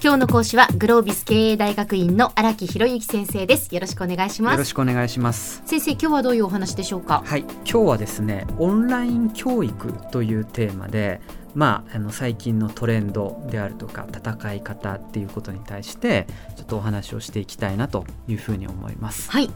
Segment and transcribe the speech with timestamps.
[0.00, 3.74] 今日の講師はグロービス経営大学院の荒木博之先生です。
[3.74, 4.52] よろしくお願いします。
[4.52, 5.60] よろしくお願いします。
[5.66, 7.24] 先生今日はどういうお話でしょうか？
[7.26, 7.40] はい。
[7.40, 11.20] 今日はですねオンライン教育というテーマで
[11.56, 19.32] まあ、あの最近のトレンドであるとか戦い方っていうことに対してちょっとお話をしていきたいなというふうに思います。
[19.32, 19.50] はい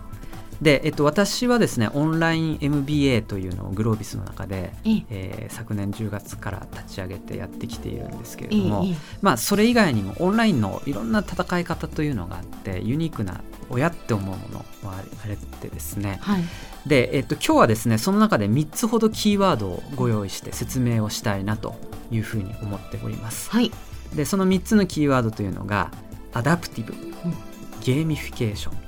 [0.62, 8.84] で、えっと、私はですねオンライン MBA というのをグロービスの中で、ええー、昨年10月から立ち上げてやってきているんですけれども、
[9.20, 16.42] まあ、それ以外にもオンラインのいろんな戦い方というのがあってユニークだなって思うものはあってですね、はい、
[16.86, 21.74] で、えっと、今日はですねその中で3つほどキーワードをご用意して説明をしたいなと
[22.12, 23.50] いうふうに思っております。
[23.50, 23.72] はい、
[24.14, 25.90] でその3つのキーワードというのが
[26.32, 28.78] adaptive、gamification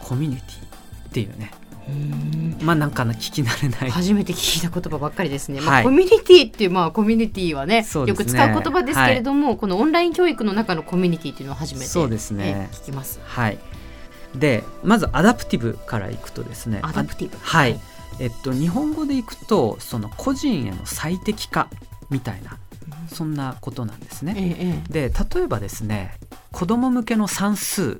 [0.00, 0.71] コミュニティ
[1.12, 1.52] っていうね。
[2.62, 3.90] まあなんか聞き慣れない。
[3.90, 12.70] 初めて聞いた言葉ばっかりですね、まあ、コミュニティっていうまあコミュニティはね、ね、よく使う言葉ですけれども、はい、このオンライン教育の中のコミュニティっていうのを初めてそうですね。
[12.72, 13.20] 聞きます。
[13.24, 13.58] はい。
[14.34, 16.78] でまず adaptive からいくとですね。
[16.82, 17.36] adaptive。
[17.38, 17.78] はい、
[18.20, 21.68] えっと日本語でいくとその個人への最適化
[22.08, 22.58] みたいな
[23.08, 26.14] そんなことなんですね、ええ、で例えばですね
[26.50, 27.96] 子供向けの算数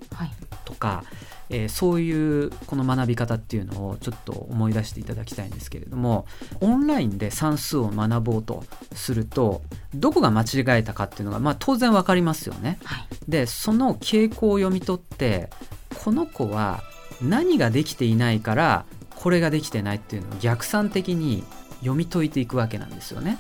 [0.65, 1.22] とか、はい
[1.53, 6.27] えー、そういうこの学び方っていうのをちょっと思い出していただきたいんですけれども
[6.61, 8.65] オンラインで算数を学ぼうと
[8.95, 9.63] すると
[9.95, 12.79] どこが間違えたかっていうのが、まあ、当然分かりますよね。
[12.85, 15.51] はい、でその傾向を読み取って
[16.03, 16.83] この子は
[17.21, 21.45] 何ができていないからこれができてないっていうのを逆算的に
[21.81, 23.39] 読み解いていくわけなんですよね。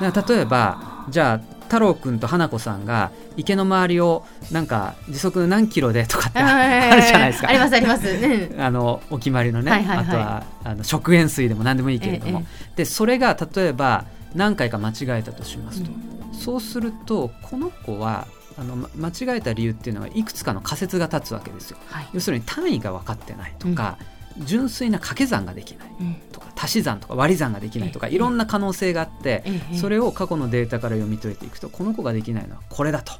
[0.00, 7.48] だから例えばじゃあ太郎くんと花子さんが池の周りをなんか時速何キロでとかってあるじゃないですか。
[7.48, 8.50] ありますあります。
[8.60, 12.42] あのお決まりのね、はいはいはい、あとはあの食塩水でも何でもいいけれども、え
[12.74, 18.26] え、でそれが例えば何回か間違えたとしますと、うん、そうするとこの子は
[18.58, 21.78] あの間違えた理由っていうのはいくつかの仮説が立つわけですよ。
[21.86, 24.06] はい、要するに単位が分かってないとか、うん、
[24.38, 25.88] 純粋な掛け算ができない
[26.32, 29.44] とか、足し算とか割り算ができないとかいろんな可能性があって
[29.80, 33.12] それを過去のデータから読み解いていくとこの子ができないのはこれだと。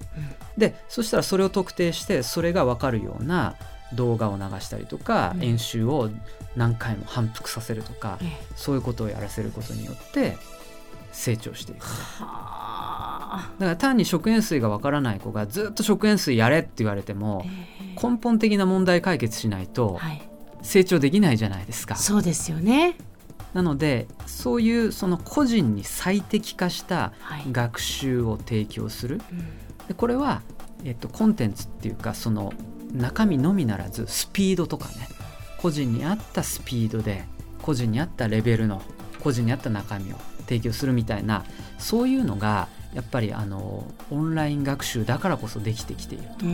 [0.57, 3.57] でそしたらそれを特定してそれが分かるような
[3.95, 6.11] 動画を流したりとか、演習を
[6.57, 8.19] 何回も反復させるとか、
[8.57, 10.37] そういうことをやらせることによって
[11.13, 11.85] 成長していく。
[11.85, 11.87] だ
[12.27, 17.45] から単に食塩水がわからない子がずっと食塩水やれって言われても、
[18.03, 20.01] 根本的な問題解決しないと
[20.63, 21.97] 成長できないじゃないですか。
[21.97, 22.97] そうですよね。
[23.55, 27.13] なのでそういうその個人に最適化した
[27.51, 29.25] 学習を提供する、は
[29.85, 30.41] い、でこれは、
[30.85, 32.55] えっと、コンテンツっていうかその
[32.95, 35.09] 中身のみならずスピードとかね。
[35.63, 37.23] 個人に合ったスピードで
[37.63, 38.83] 個人に合ったレベルの
[39.21, 41.45] 個人に合った中身を提供するみたいな
[41.79, 46.45] そういうのがやっぱりあのオンライン学習だからこそできてきていると。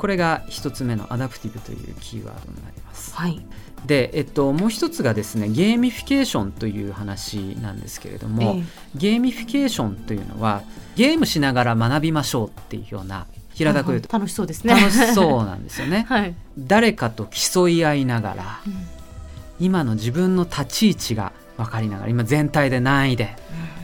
[0.00, 3.14] これが一つ目の adaptive というキーワードになります。
[3.14, 3.44] はい、
[3.84, 8.62] で、えっと、もう一つがですね gamification という話なんですけれども、え
[8.94, 10.62] gamification というのは
[10.96, 14.72] ゲームしながら学びましょうっていうような平たく言うと、楽しそうですね。
[14.72, 16.06] 楽しそうなんですよね。
[16.08, 18.74] はい、誰かと競い合いながら、うん、
[19.60, 23.36] 今の自分の立ち位置が分かりながら今全体で何位で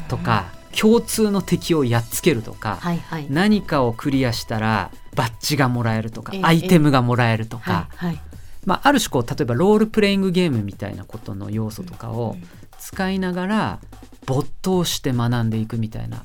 [0.09, 0.47] とか、
[0.78, 8.20] 共通の敵をやっつけるとか、はいはい、何かをクリアしたらバッジがもらえるとか、えー、アイテムがもらえるとか、はいはい、
[8.66, 12.37] まあ、ある種こう例えばロールプレイングゲームみたいなことの要素とかを
[12.78, 13.81] 使いながら
[14.26, 16.25] 没頭して学んでいくみたいな。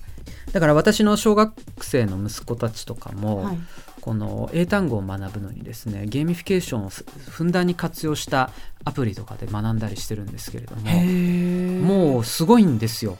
[0.51, 3.57] だから私の小学生の息子たちとかも、はい、
[4.01, 8.51] この英単語を学ぶのにですねゲーミフィケーションをふんだんに活用した
[8.83, 13.17] アプリとかで学んだりしてるんですけれどももうすごいんですよ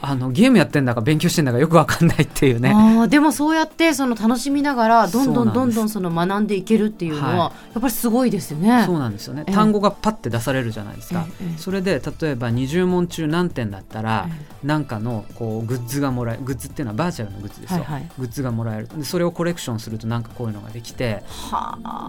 [0.00, 2.74] あのゲームやってんだか勉強してんだかよくわかんないっていうね。
[2.74, 8.84] あでもそうやってその楽しみながらどんどんどんどんその学んでいけるっていうのは、やっぱりすごいですよね。
[8.84, 14.28] そうなんですよね、単語がパッて出されるじゃないですか、それで例えば20問中何点だったら、
[14.62, 18.88] 何かのこうグッズがもらえグッズっていうのはバーチャルのグッズですよ、はいはい、グッズがもらえる。
[18.88, 21.22] でそれをコレクションするとなんかこういうのができて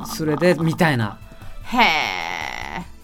[0.05, 1.17] それでみたいな。
[1.67, 2.24] へえ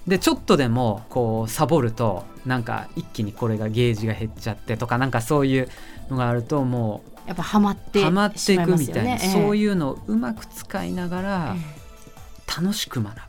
[0.07, 5.69] でちょっとでもこうサボるとなんか一気にこれがゲージが減っちゃってとかなんかそういう
[6.09, 11.55] のがあるともうやっぱハマってハマっていくみたいな、そういうのをうまく使いながら
[12.47, 13.23] 楽しく学ぶっ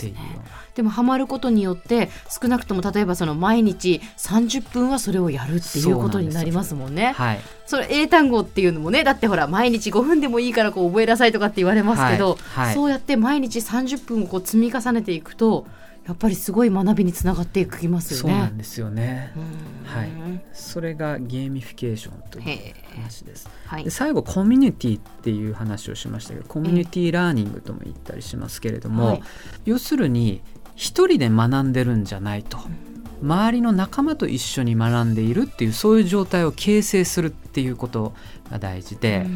[0.00, 0.42] ていうような。
[0.74, 2.10] でもハマることによって
[2.40, 7.12] 少なくとも例えばその毎日30分はそれをやるっていうことになりますもんね。
[7.12, 15.66] はい、それ英単語っていうのもねだってほら毎日5分でもいいからこう覚えなさいとかって言われますけど、はいはい、そうやって毎日30分をこう積み重ねていくと
[16.10, 18.34] ややっぱりすごい学びにつながっていきますよね。
[18.34, 19.32] そうなんですよね。
[19.84, 20.10] はい。
[20.52, 23.48] それがゲーミフィケーションという話です。
[23.64, 29.22] はい、で最後コミュニティっていう話をしましたけど、コミュニティラーニングとも言ったりしますけれども、はい、
[29.66, 30.42] 要するに
[30.74, 32.58] 一人で学んでるんじゃないと。
[33.22, 38.14] 周りの仲間と一緒に学んでいるっていうそういう状態を形成するっていうこと
[38.50, 39.26] が大事で、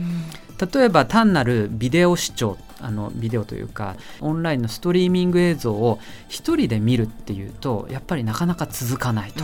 [0.74, 5.98] 例えば単なるビデオ視聴あのビデオというかオンラインのストリーミング映像を
[6.28, 9.42] 一人で見るっていうとやっぱりなかなか続かないと。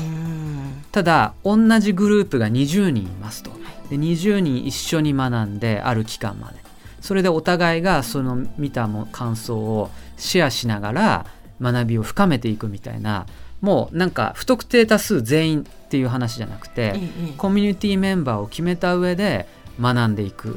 [0.92, 3.50] ただ同じグループが20人いますと。
[3.88, 6.60] で20人一緒に学んである期間まで。
[7.00, 11.26] それでお互いがその見たも感想をシェアしながら
[11.60, 13.26] 学びを深めていくみたいな
[13.62, 17.00] もうなんか不特定多数全員っていう話じゃなくて、
[17.36, 19.46] コミュニティメンバーを決めた上で
[19.80, 20.56] 学んでいく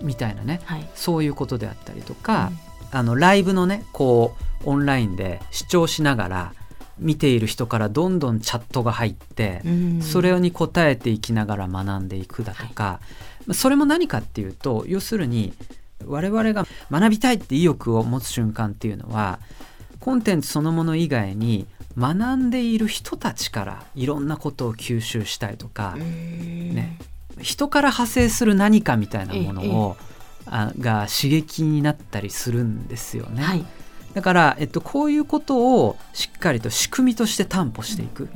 [0.00, 2.52] みたいなね、はい、そういうことであったりとか、
[2.92, 6.52] うん、あのライブのねこうオンラインで視聴しながら
[6.98, 13.00] 見ている人からどんどんチャットが入って、うん、それに答えていきながら学んでいくだとか、
[13.46, 15.52] はい、それも何かっていうと要するに
[16.04, 19.40] 我々が学びたいって意欲を持つ瞬間っていうのは
[20.00, 21.66] コンテンツそのもの以外に
[21.98, 26.98] 学んでいる人たちからいろんなことを吸収したいとか、ね、
[27.40, 29.96] 人から派生する何かみたいなものを、
[30.46, 33.42] あが刺激になったりするんですよね。
[33.42, 33.64] はい、
[34.14, 38.28] だから、えっと、こういうことをしっかりと仕組みとして担保していくっ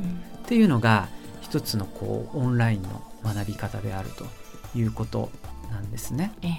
[0.46, 1.08] ていうのが
[1.40, 4.26] 一つのこうオンラインの学び方であると
[4.76, 5.30] いうこと
[5.70, 6.32] なんですね。
[6.42, 6.52] ええ、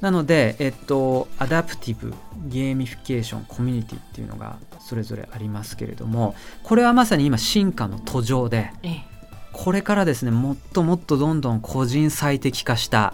[0.00, 2.12] なので、えっと、アダプティブ
[2.46, 9.17] ゲーミフィケーションコミュニティっていうのがそれぞれありますけれどもこれはまさに今進化の途上で、ええ
[9.58, 13.12] これからですねもっともっとどんどん個人最適化した、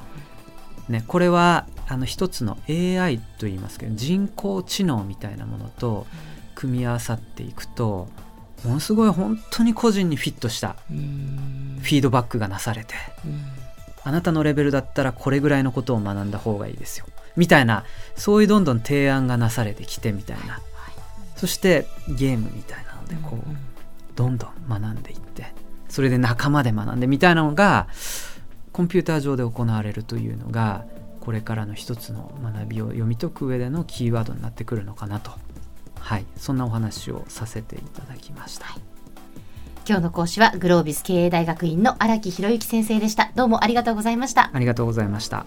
[0.88, 6.06] ね、これはあの一つの AI と言いますけど人工知能みたいなものと
[6.54, 8.08] 組み合わさっていくと
[8.64, 12.94] ものすごい本当に個人にフィットしたフィードバックがなされて
[14.02, 17.06] あなたのレベルだったらこれぐらいのことを学んだ方がいいですよ
[17.36, 17.84] みたいな
[18.16, 20.60] そういうどんどん提案がなされてきてみたいな。
[21.36, 25.52] そしてゲームみたいなのでこうどんどん学んでいって
[25.94, 27.86] それで仲間で学んでみたいなのが
[28.72, 30.84] コンピューター上で行われるというのが
[31.20, 35.30] これからの一つの学びを読み解く上でのキーワードになってくるのかなと。
[36.00, 36.26] はい。
[36.36, 38.66] そんなお話をさせていただきました。
[39.86, 43.30] 今日の講師はグロービス経営大学院の荒木博之先生でした。
[43.36, 44.50] どうもありがとうございました。
[44.52, 45.46] ありがとうございました